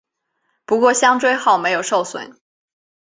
[0.65, 2.35] 不过香椎号没有受损。